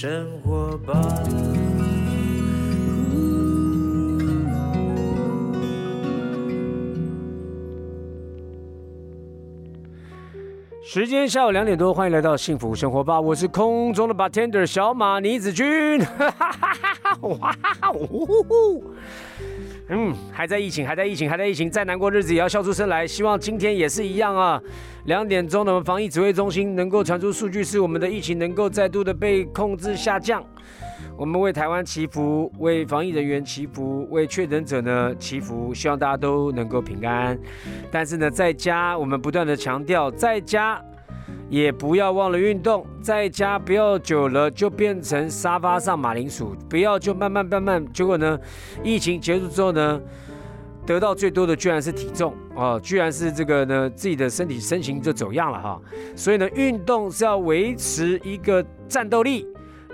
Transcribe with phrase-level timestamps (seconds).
[0.00, 0.94] 生活吧。
[10.84, 15.66] 时间下午两点多，欢迎来到幸福生活吧，我是空中的 bartender 小马倪子君。
[17.20, 17.56] 哇
[17.92, 18.84] 呜！
[19.90, 23.06] 嗯，还在疫情，还在疫情，还在疫情，再难过日子也要笑出声来。
[23.06, 24.60] 希望今天也是一样啊。
[25.06, 30.44] 两点钟的防疫指挥中心能够传出数据，是我们的疫情能够再度的被控制下降。
[31.16, 37.38] 我们为台湾祈福，为防疫人员祈福，为确诊者呢祈福，希望大家都能够平安。
[37.90, 40.80] 但是呢，在家我们不断的强调，在家
[41.48, 48.38] 也不要忘了运动，在家不要久了就变成沙发上马铃薯，不要就慢慢慢慢，结果呢，
[48.82, 50.00] 疫情结束之后呢，
[50.86, 55.80] 得到最多的居然是体重哦，居然是这个呢自己的身体身形就走样了哈。
[56.16, 59.46] 所以呢，运动是要维持一个战斗力。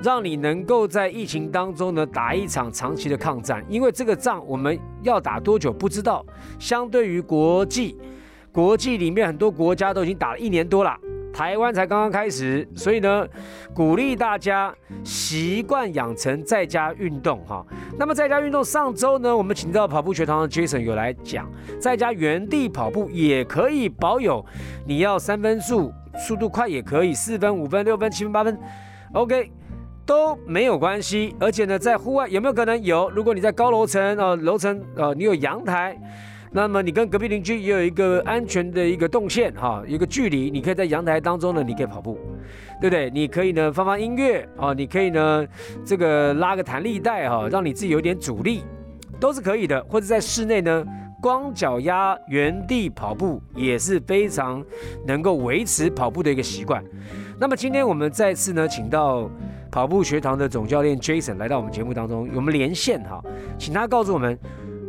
[0.03, 6.27] 让你能够在疫情当中呢打一场长期的抗战，因为这个仗我们要打多久不知道。
[6.59, 7.97] 相对于国际，
[8.51, 10.99] 国际里面很多国家都已经打了一年多了，
[11.35, 13.27] 台湾才刚刚开始，所以呢，
[13.75, 17.67] 鼓励大家习惯养成在家运动哈。
[17.99, 24.47] 那么在家运动，上周呢，我们请到跑步学堂的 Jason 有来讲，在家原地跑步也可以保有，
[24.87, 28.57] 你要三分速，速度快也可以，四分、五分、六分、七分、八分
[29.13, 29.51] ，OK。
[30.07, 33.09] 都没有关系，而且呢，在户外有没有可能有？
[33.09, 35.99] 如果你在高楼层呃楼层呃，你有阳台，
[36.55, 42.17] 那么你跟隔壁邻居也有一个安全的一个动线哈，一个距离，你可以在阳台当中呢，你可以跑步，
[42.81, 43.11] 对不对？
[43.11, 45.45] 你可以呢放放音乐啊，你可以呢
[45.85, 48.63] 这个拉个弹力带哈，让你自己有点阻力，
[49.19, 49.83] 都是可以的。
[49.89, 50.85] 或者在室内呢，
[51.21, 54.65] 光脚丫原地跑步也是非常
[55.05, 56.85] 能够维持跑步的一个习惯。
[57.41, 59.29] 那么今天我们再次呢，请到。
[59.73, 63.21] 跑步学堂的总教练 Jason 来到我们节目当中，我们连线哈，
[63.59, 64.39] 请他告诉我们，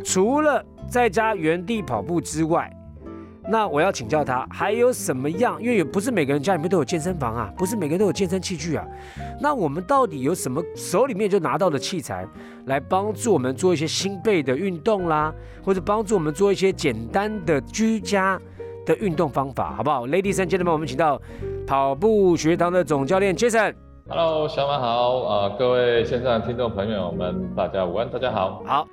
[0.03, 2.71] 除了在家原地跑步之外，
[3.47, 5.61] 那我要请教他还有什么样？
[5.61, 8.85] 因为也不是每个人家里面都有健身房啊，不是每个人都有健身器具啊。
[9.39, 12.25] 那我们到底有什么手里面就拿到的器材，
[12.65, 18.39] 来帮助我们做一些心肺的运动啦，或者帮助我们做一些简单的居家
[18.85, 21.21] 的运动方法，好不好？Ladies and gentlemen，我们请到
[21.67, 23.75] 跑步学堂的总教练 Jason。
[24.07, 25.55] Hello，小马好啊！
[25.57, 28.61] 各位线上听众朋友们，大家午安，大家好。
[28.63, 28.87] 好，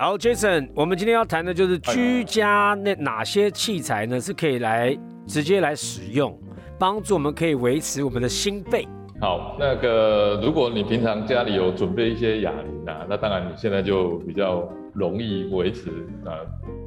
[0.00, 4.18] 好，Jason，我们今天要谈的就是居家那哪些器材呢？
[4.18, 6.34] 是可以来直接来使用，
[6.78, 8.88] 帮助我们可以维持我们的心肺。
[9.20, 15.90] 好，那个如果你平常家里有准备一些哑铃啊，那当然你现在就比较容易维持
[16.24, 16.32] 啊，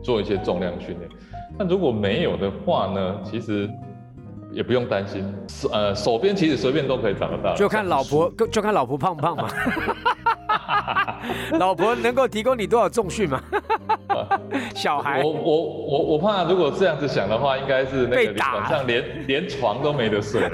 [0.02, 1.08] 做一些重量训练。
[1.56, 3.70] 那如果没有的话呢，其实。
[4.52, 9.50] 也不用担心，手呃手边其实随便都可以找得到，就看老婆就看老婆胖不胖嘛，
[11.60, 13.42] 老婆能够提供你多少重训吗，
[14.76, 20.50] 小孩，我我我我怕如果这样子想的话，应该是那个晚上连连床都没得睡。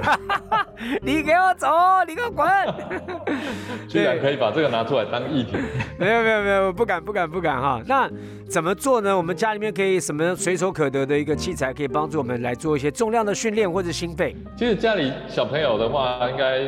[1.01, 1.67] 你给我走，
[2.07, 2.47] 你给我滚！
[3.87, 5.57] 居然可以把这个拿出来当议题？
[5.97, 7.81] 没有没有没有，不敢不敢不敢哈。
[7.85, 8.09] 那
[8.47, 9.15] 怎么做呢？
[9.15, 14.35] 我们家里面可以什么随手可得的一个器材，可以帮助我们来做一些重量的训练或者心肺？
[14.57, 16.61] 其实家里小朋友的话，应该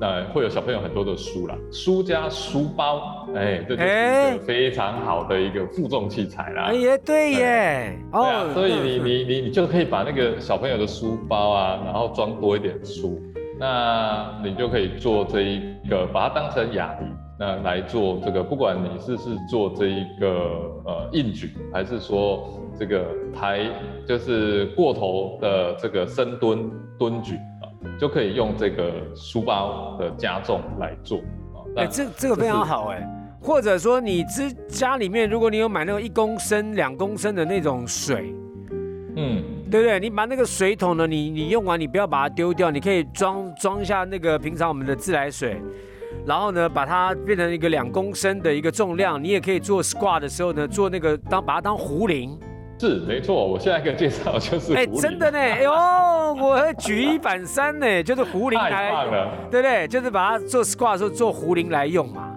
[0.00, 6.64] 呃会有小朋友很多的书啦，书加书包，哎，这就是非常好的一个负重器材啦。
[6.64, 13.22] 哎呀，对耶，哦，所以你你你你就可以把那个小朋友的书包啊，然后装多一点书。
[13.58, 20.28] 那你就可以做这一个，把它当成哑铃，那来做这个，不管你是是做这一个
[20.84, 23.60] 呃硬举，还是说这个抬，
[24.06, 31.62] 就是过头的这个深蹲蹲举啊，就可以用这个书包的加重来做啊。
[31.76, 33.08] 哎，这这个非常好哎，
[33.40, 38.34] 或者说你之家里面，如果你有买那种一公升、两公升的那种水，
[39.16, 39.42] 嗯。
[39.74, 39.98] 对不对？
[39.98, 45.60] 你把那个水桶呢，你你用完，你不要把它丢掉，你可以装装一下那个平常我们的自来水，
[46.24, 52.38] 然后呢，把它变成一个两公升的一个重量，你也可以做 squat 的时候呢，做那个当把它当壶铃。
[52.78, 59.08] 是，没错，我现在给介绍就是哎，真的呢，哎呦，我举一反三呢，就是壶铃来，
[59.50, 59.88] 对不对？
[59.88, 62.32] 就是把它做 squat 的时候做壶铃来用嘛。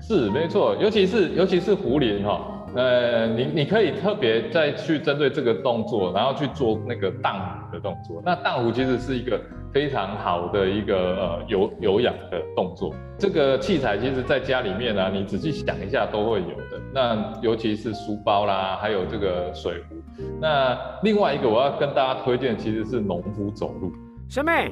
[0.00, 2.54] 是，没错，尤其是尤其是壶铃哈。
[2.74, 8.22] 呃，你你可以特别再去针对这个动作，然后去做那个荡壶的动作。
[8.24, 9.40] 那荡壶其实是一个
[9.72, 12.94] 非常好的一个呃有有氧的动作。
[13.18, 16.80] 这个器材其实在家里面呢，你仔细想一下都会有的。
[16.92, 19.96] 那尤其是书包啦，还有这个水壶。
[20.40, 23.92] 那另外一个我要跟大家推荐，其实是农夫走路。
[24.28, 24.70] 小妹，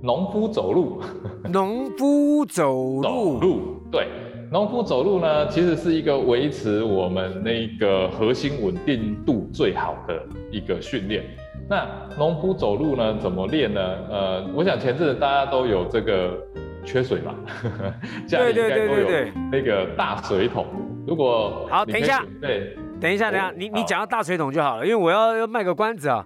[0.00, 1.02] 农夫走路，
[1.50, 4.06] 农夫走路，路，对，
[4.50, 10.22] 农夫走路呢，其实是一个维持我们那个核心稳定度最好的
[10.52, 11.24] 一个训练。
[11.68, 11.84] 那
[12.16, 13.80] 农夫走路呢，怎么练呢？
[14.08, 16.38] 呃，我想前阵子大家都有这个
[16.84, 17.34] 缺水吧，
[18.28, 19.08] 家里应该都有
[19.50, 20.64] 那个大水桶。
[21.06, 26.24] 如果好，等一下，对，等一下，等一下，你你讲到大水桶就好了，因为我要要卖个关子啊。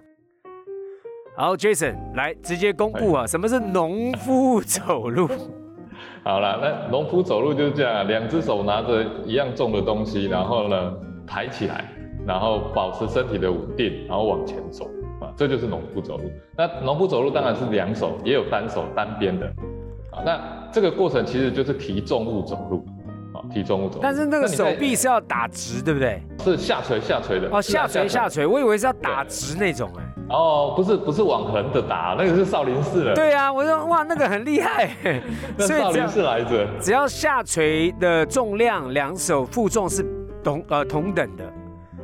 [1.35, 5.27] 好，Jason 来直接公布啊， 什么是农夫走路？
[6.23, 10.93] 好了，那农夫走路就是这样，两只手拿着一样重的东西，然后呢
[11.25, 11.89] 抬起来，
[12.27, 14.85] 然后保持身体的稳定，然后往前走
[15.19, 16.31] 啊，这就是农夫走路。
[16.55, 19.47] 那农夫走路当然是两手，也有单手单边的
[20.11, 20.21] 啊。
[20.23, 20.39] 那
[20.71, 22.85] 这个过程其实就是提重物走路
[23.33, 23.99] 啊，提重物走。
[23.99, 26.21] 但是那个手臂是要打直，对不对？
[26.43, 30.03] 是下垂下垂的哦，下垂下垂，我以为是要打直那种哎。
[30.31, 33.13] 哦，不是不是往横的打，那个是少林寺的。
[33.13, 34.89] 对啊，我说哇，那个很厉害。
[35.57, 36.65] 那少林寺来着。
[36.79, 40.05] 只要下垂的重量，两手负重是
[40.43, 41.43] 同呃同等的。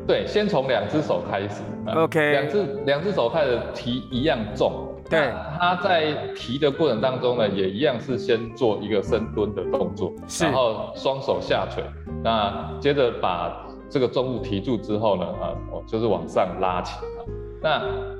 [0.06, 1.62] 对，先从两只手开始。
[1.96, 2.32] OK。
[2.32, 4.88] 两只两只手开始提一样重。
[5.10, 5.32] 对。
[5.60, 11.84] 他在提的过程当中呢，也一样是先做一个深蹲的动作，然后双手下垂，
[12.24, 15.56] 那接着把这个重物提住之后呢，啊，
[15.88, 17.20] 就是往上拉起啊，
[17.62, 18.17] 那。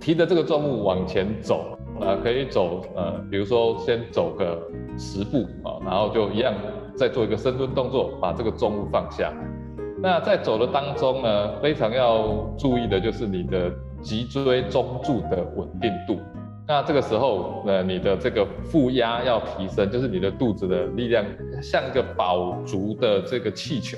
[0.00, 4.60] 提着这个重物往前走，啊，可以走，呃，比如说先走个
[4.96, 6.54] 十步啊，然后就一样
[6.96, 9.32] 再做一个深蹲动作，把这个重物放下。
[10.00, 16.20] 那在走的当中呢，非常要注意的就是你的脊椎中柱的稳定度。
[16.68, 21.24] 那这个时候，呃，你的这个负压要提升，就是你的肚子的力量
[21.60, 23.96] 像一个饱足的这个气球。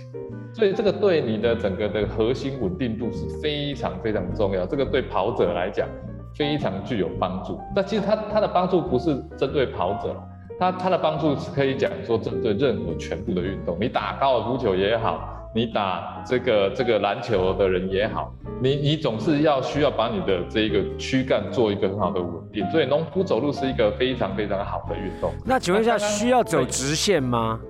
[0.53, 5.89] 所以这个对你的整个的核心稳定度是非常非常重要，这个对跑者来讲
[6.35, 7.59] 非常具有帮助。
[7.75, 10.15] 但其实它它的帮助不是针对跑者，
[10.59, 13.77] 它它的帮助是可以讲说针对任何全部的运动。
[13.81, 15.21] 你打高尔夫球也好，
[15.55, 22.69] 你打这个这个篮球的人也好，你你总是要需要把你的这一个躯干做一个很好的稳定。
[22.71, 25.33] 所以农夫走路是一个非常非常好的运动。
[25.47, 27.61] 那请问一下，需要走直线吗？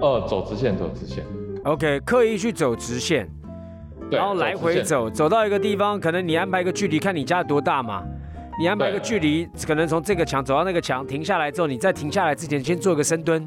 [0.00, 1.24] 呃，走直线，走直线。
[1.66, 3.28] OK，刻意去走直线，
[4.08, 8.04] 然后来回走，走到一个地方，可能你安排一个距离，看你家多大嘛。
[8.58, 13.46] 你安排一个距离，可能从这个墙走到那个墙，停下来之后，你在停下来之前先做一个深蹲。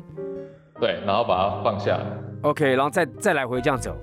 [0.82, 1.98] 对，然后把它放下。
[2.42, 3.96] OK，然后再再来回这样走。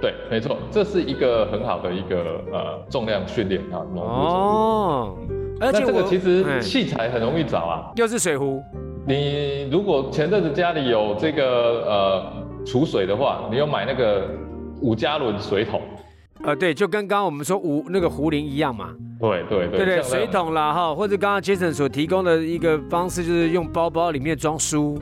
[0.00, 3.82] 对，没错，这是一个很好的一个呃重量训练啊。
[3.96, 5.18] 哦。
[5.60, 7.90] 而且这个其实器材很容易找啊。
[7.96, 8.62] 又是水壶。
[9.08, 11.44] 你如果前阵子家里有这个
[11.84, 12.32] 呃。
[12.64, 14.28] 储水的话，你要买那个
[14.80, 15.82] 五加仑水桶，
[16.44, 18.94] 呃，对，就跟刚刚我们说五那个壶铃一样嘛。
[19.18, 24.98] 对对对，对对，水桶啦哈，或者刚刚 Jason 所提供的一个方式，就是用包包里面装书。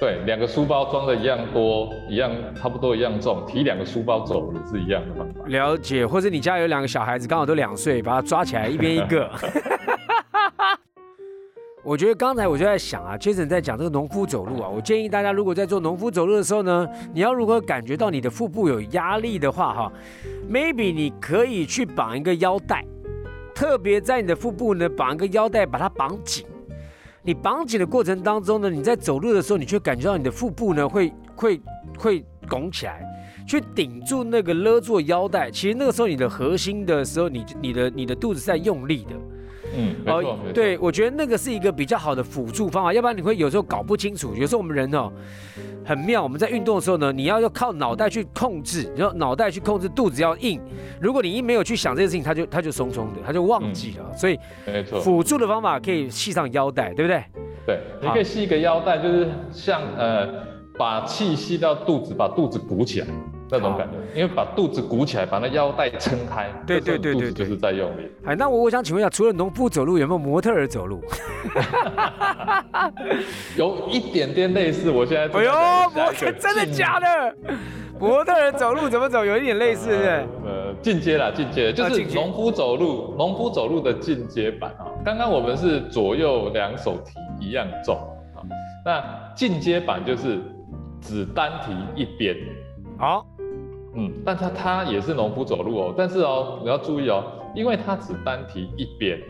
[0.00, 5.44] 对，两个书包装的一样多，一样差不多一样重，提两个书包走也是一样的方法。
[5.46, 9.30] 了解，或者你家有两个小孩子，刚好都两岁，把他抓起来，一边一个。
[11.84, 19.92] 我觉得刚才我就在想啊，Jason 在讲这个农夫走路啊，我建议大家如果在做农夫走路的时候呢，你要如果感觉到你的腹部有压力的话哈
[20.48, 22.84] ，maybe 你可以去绑一个腰带，
[23.52, 26.46] 特别在你的腹部呢绑一个腰带，把它绑紧。
[27.24, 31.60] 你绑紧的过程当中呢，你在走路的时候，你就感觉到你的腹部呢会会
[31.98, 33.04] 会拱起来，
[33.44, 35.50] 去顶住那个勒住腰带。
[35.50, 39.16] 其实那个时候你的核心的时候，你你的你的肚子在用力的。
[39.76, 44.34] 嗯，哦，对，我觉得那个是一个比较好的辅助方法，要不然你会有时候搞不清楚。
[44.34, 45.10] 有时候我们人哦，
[45.84, 50.60] 很妙，我们在运动的时候呢，你要要靠脑袋去控制，然后脑袋去控制肚子要硬。
[51.00, 54.16] 如果你一没有去想这件事情，它就它就松松的，它就忘记了。
[54.16, 57.24] 所以，没错，辅助的方法可以系上腰带，对不对？
[57.66, 60.28] 对，你可以系一个腰带，就是像呃，
[60.76, 63.06] 把气吸到肚子，把肚子鼓起来。
[63.52, 68.10] 那种感觉，因为把肚子鼓起来，把那腰带撑开，对对对对，就是在用力。
[68.24, 71.02] 哎，那我我想请问一下，除了农夫走路，有没有模特儿走路？
[73.56, 75.38] 有一点点类似，我现在。
[75.38, 75.52] 哎呦，
[75.94, 77.34] 模特真的假的？
[78.00, 79.24] 模特儿走路怎么走？
[79.24, 84.86] 有一点类似，是呃，进阶啦，进阶，就是农夫走路，农夫走路的进阶版啊。
[85.04, 87.94] 刚刚我们是左右两手提一样重
[88.34, 88.42] 啊，
[88.84, 89.04] 那
[89.36, 90.40] 进阶版就是
[91.00, 92.36] 只单提一边，
[92.98, 93.24] 好。
[93.94, 99.20] 嗯，但他他也是农夫走路哦，但是哦，你要注意哦，因为他只单提一边，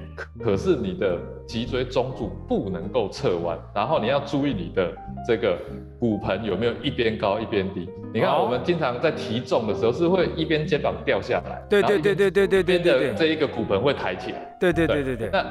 [0.40, 4.92] 可是你的脊椎中柱不能够侧弯，然后你要注意你的
[5.26, 5.58] 这个
[5.98, 7.88] 骨盆有没有一边高一边低。
[8.14, 14.56] 你看我们经常在提重的时候是会一边肩膀掉下来，对对对对对对对对，这一个骨盆会抬起来。
[14.60, 15.30] 对对对对对。
[15.32, 15.44] 那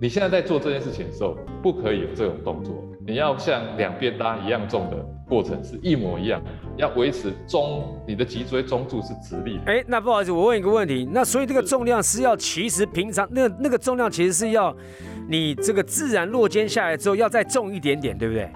[0.00, 2.74] 你现在在做这件事情的时候，不可以有这种动作，
[3.06, 4.96] 你要像两边拉一样重的
[5.28, 6.40] 过程是一模一样，
[6.76, 9.58] 要维持中你的脊椎中柱是直立。
[9.66, 14.74] 哎，那不好意思，我问一个问题，那所以这个重量是要其实平常那那个重量其实是要
[15.28, 18.48] 你这个自然落肩下来之后要再重一点点，对不对？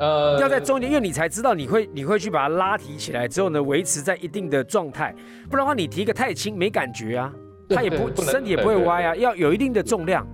[0.00, 5.14] 呃，要在重一点，因为你才知道你会你会去把它拉提起来之后呢，维持在一定的状态，
[5.48, 7.32] 不然的话你提个太轻没感觉啊，
[7.68, 10.26] 它也不身体也不会歪啊，要有一定的重量。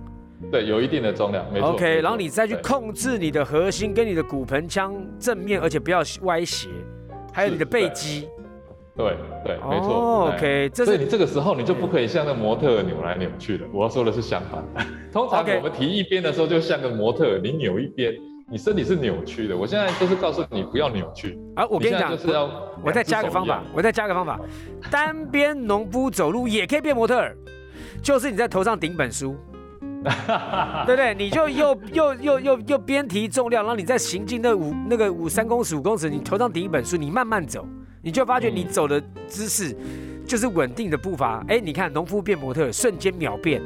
[0.51, 1.69] 对，有一定的重量，没错。
[1.69, 6.69] OK，然后你再去控制你的核心跟你的骨盆腔正面，而且不要歪斜，
[7.33, 8.27] 还有你的背肌。
[8.95, 10.31] 对对，没错。
[10.31, 13.65] OK，所以你这个时候你就不可以像那模特扭来扭去的。
[13.71, 14.63] 我要说的是相反，
[15.11, 18.13] 通常我们提一边的时候就像个模特，你扭一边，
[18.49, 19.55] 你身体是扭曲的。
[19.55, 21.37] 我现在就是告诉你不要扭曲。
[21.55, 22.49] 啊，我跟你讲，就是要
[22.83, 24.39] 我再加个方法，我再加个方法，
[24.89, 27.23] 单边农夫走路也可以变模特，
[28.01, 29.35] 就是你在头上顶本书。
[30.03, 31.13] 对不对？
[31.15, 37.67] 你就又又又又又边提重量，然后你再行进那五那个五三公尺五公尺，你头上顶一本书，你慢慢走，
[38.01, 39.75] 你就发觉你走的姿势
[40.25, 41.43] 就是稳定的步伐。
[41.47, 43.61] 哎，你看农夫变模特，瞬间秒变。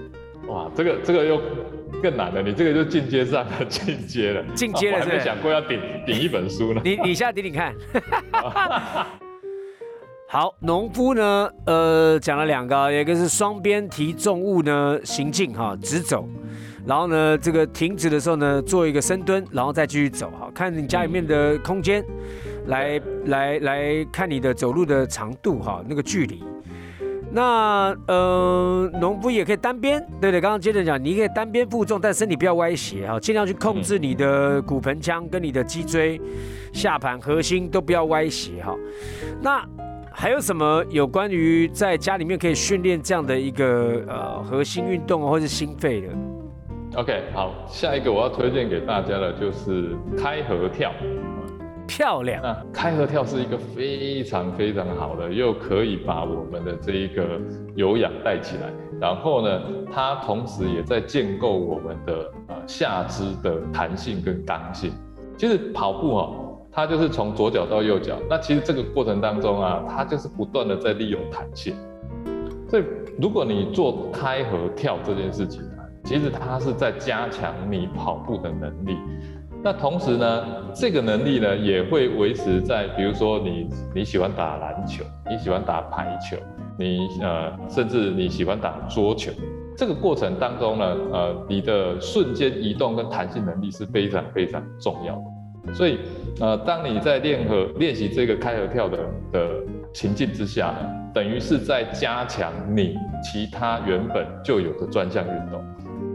[0.48, 1.42] 哇，这个这个又
[2.02, 5.22] 更难了，你这个就进阶上了，进阶了，进阶了，是不是？
[5.22, 6.82] 想过要顶顶一本书呢？
[6.84, 7.76] 你你现在顶顶看。
[10.34, 16.26] 好，农夫呢，呃，讲了两个，一个是双边提重物呢，行进哈，直走，
[16.86, 22.02] 然后呢，这个停止的时候呢，做一个深蹲，然后再继续走哈，看你家里面的空间，
[22.68, 26.42] 来来来看你的走路的长度哈，那个距离。
[27.34, 36.22] 那呃，农夫也可以单边，对对，刚刚接着讲，你可以单边负重，但身体不要歪斜哈，尽量去控制你的骨盆腔跟你的脊椎、
[36.72, 38.74] 下盘、核心都不要歪斜哈。
[39.42, 39.62] 那
[40.22, 46.10] 还有什么有关于在家里面可以训练这样的一个呃核心运动或者心肺的
[46.94, 50.92] ？OK，好，下一个我要推荐给大家的就是开合跳，
[51.88, 52.40] 漂亮。
[52.44, 57.42] 那开合跳是一个非常非常好的，又可以把我们的这一个
[57.74, 59.60] 有氧带起来，然后呢，
[59.92, 64.94] 它同时也在建构我们的呃下肢的弹性跟刚性。
[65.36, 66.32] 其实跑步哈。
[66.72, 71.76] 它就是从左脚到右脚，那其实这个过程当中啊，它就是不断的在利用弹性。
[72.70, 72.84] 所以
[73.20, 78.98] 如果你做开合跳这件事情啊，其实它是在加强你跑步的能力。
[79.64, 86.38] 那同时呢，这个能力呢也会维持在，比如说你你喜欢打篮球，你喜欢打排球，
[86.80, 89.32] 你呃甚至你喜欢打桌球，
[89.78, 95.24] 这个过程当中呢，呃你的瞬间移动跟弹性能力是非常非常重要的。
[95.74, 96.00] 所以，
[96.40, 98.98] 呃，当你在练和练习这个开合跳的
[99.32, 99.50] 的
[99.94, 105.64] 情境之下呢，等于是在加强你其他原本就有的专项运动。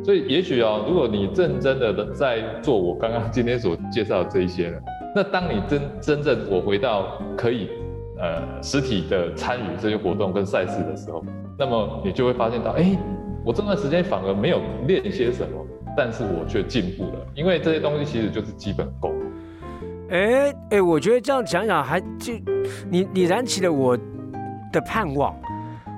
[0.05, 4.79] 所以，也许哦，如果你认真的在做我刚刚今天所介绍的这一些呢，
[5.15, 7.69] 那当你真真正我回到可以
[8.19, 11.25] 呃实体的参与这些活动跟赛事的时候，
[11.59, 12.97] 那么你就会发现到，哎，
[13.45, 19.13] 我这段时间反而没有练些什么，但是我却进步了，因为这些东西其实就是基本功。
[20.11, 22.33] 哎哎，我觉得这样讲讲还就
[22.89, 23.97] 你你燃起了我
[24.73, 25.35] 的盼望。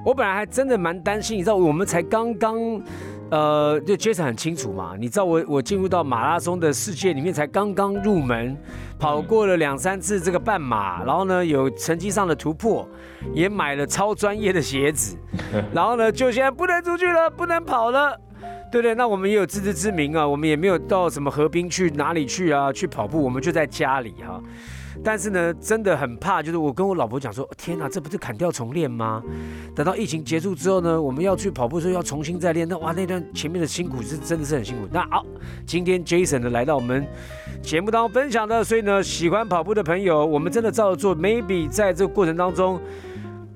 [0.05, 2.57] 我本来还真的蛮担心，你知道，我们才刚刚
[3.31, 4.95] 呃，就 Jason 很清楚嘛。
[4.99, 8.57] 你知道我我进入到马拉松的世界里面才刚刚入门，
[8.99, 12.88] 跑过了两三次这个半马，然后呢有成绩上的突破，
[13.35, 15.19] 也买了超专业的鞋子，
[15.75, 18.19] 然后呢就现在不能出去了，不能跑了。
[18.71, 24.41] 对对，那我们也有自知之明啊，我们也没有到什么河滨去哪里去啊，去跑步，我们就在家里哈。
[25.03, 29.23] 但是呢，真的很怕，就是我跟我老婆讲说，天哪，这不是砍掉重练吗？
[29.75, 34.89] 等到疫情结束之后呢，我们要去跑步的时候要重新再练，那哇，那段前面的辛苦是真的是很辛苦。
[34.93, 35.25] 那好，
[35.65, 37.07] 今天 Jason 呢来到我们
[37.63, 42.79] 节目当中分享的，所以呢，喜欢跑步的朋友，我们真的照着做，maybe 在这个过程当中。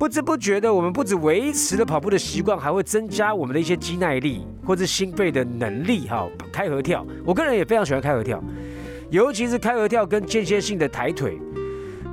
[0.02, 6.08] 不知不觉的，我们不止维持了跑步的习惯，还会增加我们的一些肌耐力或者心肺的能力。
[6.08, 8.42] 哈，开合跳，我个人也非常喜欢开合跳，
[9.10, 11.38] 尤其是开合跳跟间歇性的抬腿，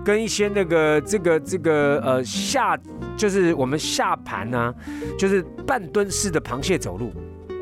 [0.06, 2.78] 跟一些那个这个这个呃下，
[3.18, 4.72] 就是我们下盘呢，
[5.18, 7.12] 就是半蹲式的螃蟹走路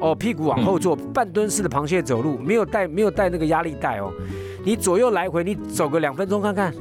[0.01, 4.12] 哦，屁股往后坐，半蹲式的螃蟹走路，没有带没有带那个压力带哦，
[4.65, 6.74] 你左右来回你走个两分钟看看。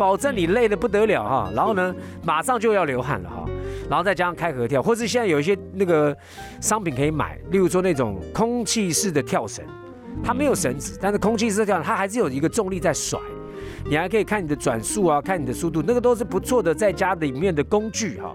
[0.00, 3.44] 保证你累得不得了哈，然后呢，马上就要流汗了哈，
[3.86, 6.16] 然后再加上开合跳，或是现在有一些那个
[6.58, 9.62] 商品可以买，例如说那种空气式的跳绳，
[10.24, 13.20] 它没有绳子，但是空气式跳，它还是有一个重力在甩，
[13.84, 18.34] 你还可以看你的转速啊，看你的速度，那个都是不错的在家里面的工具哈。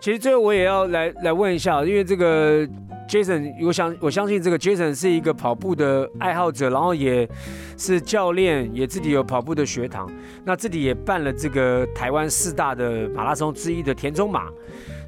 [0.00, 2.66] 其实最后我也要来来问一下，因为这个
[3.06, 7.28] Jason，我想我相信这个 Jason 是一个跑步的爱好者，然后也
[7.76, 10.10] 是教练，也自己有跑步的学堂，
[10.44, 14.48] 那自己也办了这个台湾四大的马拉松之一的田中马，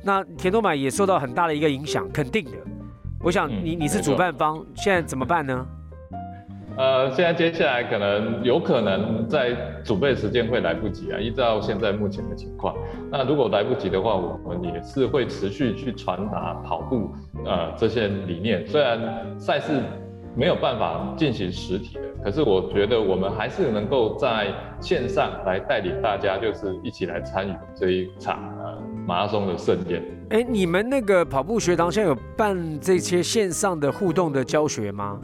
[0.05, 2.53] 那田中马也受到很大的一个影响，肯定的。
[3.21, 5.67] 我想你你是主办方，现在怎么办呢？
[6.77, 12.75] 呃，现在接下来可能有可能在准备时间会来不及啊，依照现在目前的情况。
[13.11, 17.13] 那如果来不及的话，我们也是会持续去传达跑步
[17.45, 18.67] 呃这些理念。
[18.67, 18.99] 虽然
[19.39, 19.83] 赛事
[20.35, 24.47] 没有办法进行实体的，可是我觉得我们还是能够在
[24.81, 30.03] 线上来带领大家，就是一起来参与这一场呃马拉松的盛宴。
[30.31, 35.21] 哎，你们那个跑步学堂现在有办这些线上的互动的教学吗？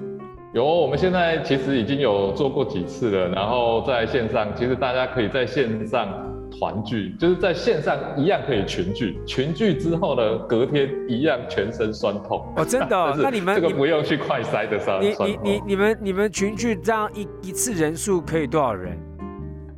[0.59, 6.09] 有，我们现在其实已经有做过几次了，然后在线上，其实大家可以在线上
[6.51, 12.45] 团聚，就是在线上一样可以群聚，群聚之后呢，隔天一样全身酸痛。
[12.57, 13.15] 哦，真的？
[13.23, 15.01] 那你们这个不用去快筛的上。
[15.01, 18.99] 你你你你们你们群聚这样一一次人数可以多少人？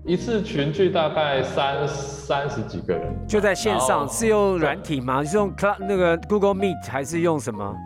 [0.06, 3.02] 一次群聚大概三三十几个人。
[3.28, 5.22] 就在线上是用软体吗？
[5.22, 7.76] 是用 Cloud 那个 Google Meet 还是用什么？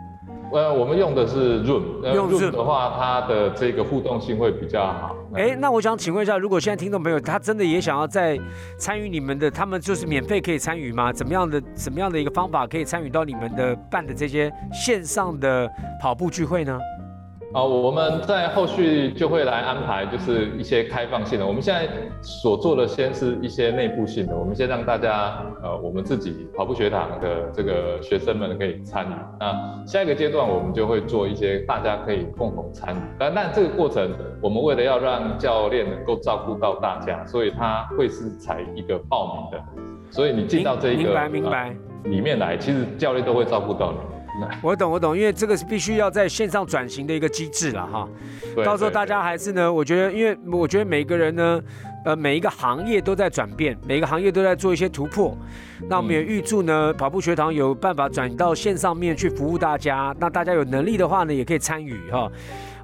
[0.51, 5.15] 呃，我们用的是 Room，用 Zoom 的话，它的这个互动性会比较好。
[5.33, 8.39] 哎，那我想请问一下，如果现在听众朋友他真的也想要在
[8.77, 11.11] 参与你们的，他们就是免费可以参与吗？
[11.11, 15.69] 怎么样的怎么样的一个方法可以参与到你们的办的这些线上的
[16.01, 16.79] 跑步聚会呢？
[17.55, 21.47] 啊，我们在后续就会来安排，就是一些开放性的。
[21.47, 21.87] 我们现在
[22.21, 29.13] 所做的先是一些内部性的，我们先让大家，呃，我们自己跑步学堂的这个学生们可以参与。
[29.39, 32.99] 那下一个阶段，我们就会做一些大家可以共同参与。
[33.17, 39.65] 但但这个过程，我们为了要让教练能够照顾到大家，所以他会是采一个报名的。
[40.11, 44.14] 所以你进到这一个明白明白里面来，其实教练都会照顾到你。
[44.61, 48.07] 我懂，我懂，因为这个是必须要在线上转型的一个机制了哈。
[48.63, 51.61] 到时候大家还是呢，我觉得，因为我觉得每个人呢，
[52.05, 55.35] 呃，每一个行业都在转变，每个行业都在做一些突破。
[55.89, 60.15] 那我们也预祝呢，跑步学堂有办法转到线上面去服务大家。
[60.19, 62.31] 那大家有能力的话呢，也可以参与哈。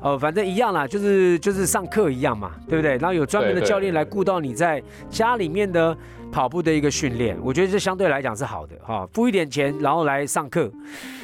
[0.02, 2.98] 哦，反正一样啦，就是就是上课一样嘛，对不对？
[2.98, 4.82] 然后有专门的教练来顾到你在
[5.12, 5.96] 家里面的
[6.32, 9.08] 跑步的一个训练，我觉得这相对来讲是好的哈。
[9.14, 10.72] 付一点钱，然后来上课，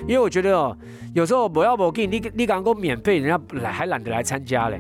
[0.07, 0.77] 因为我觉得哦，
[1.15, 4.79] 有时候我要我给你，你你敢够免费，人家来还懒得来参加嘞。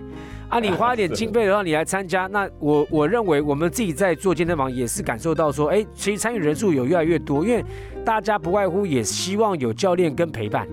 [0.49, 7.63] 啊，你花一点经费的话，你来参加，那我我认为我们自己在做健身房也是感受到说，哎，其实参与人数有越来越多，因为
[8.05, 10.67] 大家不外乎也希望有教练跟陪伴。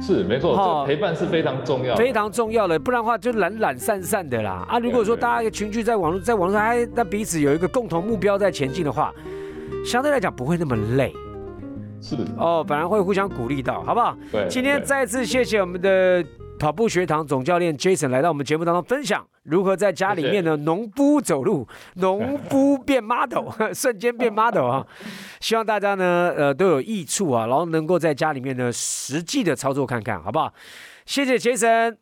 [0.00, 4.66] 是没错，陪伴是非常重要，非常重要的，不然的话就懒懒散散的啦。
[4.68, 9.14] 啊，如果说大家群聚在网络，在网络上，哎，那彼此有一个共同目标在前进的话，
[9.84, 11.12] 相对来讲不会那么累。
[12.00, 14.16] 是哦，反而会互相鼓励到，好不好？
[14.32, 14.46] 对。
[14.48, 16.24] 今天再次谢谢我们的。
[16.62, 24.86] 跑步学堂总教练 Jason 来到我们节目当中，分享如何在家里面呢农夫走路，农夫变 model， 瞬间变 model 啊！
[25.40, 30.54] 希望大家呢，呃，都有益处啊，然后能够在家里面呢实际的操作看看，好不好？
[31.04, 31.96] 谢谢 Jason。